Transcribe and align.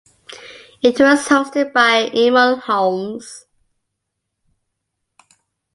It 0.81 0.99
was 0.99 1.27
hosted 1.27 1.73
by 1.73 2.09
Eamonn 2.09 2.61
Holmes. 2.61 3.45